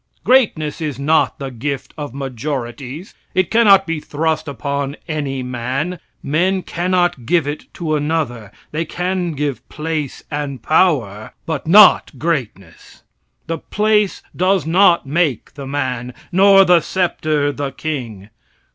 Greatness 0.23 0.81
is 0.81 0.97
not 0.97 1.37
the 1.37 1.51
gift 1.51 1.93
of 1.95 2.11
majorities; 2.11 3.13
it 3.35 3.51
cannot 3.51 3.85
be 3.85 3.99
thrust 3.99 4.47
upon 4.47 4.95
any 5.07 5.43
man; 5.43 5.99
men 6.23 6.63
cannot 6.63 7.27
give 7.27 7.45
it 7.45 7.71
to 7.71 7.95
another; 7.95 8.51
they 8.71 8.83
can 8.83 9.33
give 9.33 9.69
place 9.69 10.23
and 10.31 10.63
power, 10.63 11.33
but 11.45 11.67
not 11.67 12.17
greatness. 12.17 13.03
The 13.45 13.59
place 13.59 14.23
does 14.35 14.65
not 14.65 15.05
make 15.05 15.53
the 15.53 15.67
man, 15.67 16.15
nor 16.31 16.65
the 16.65 16.79
sceptre 16.81 17.51
the 17.51 17.69
king. 17.71 18.29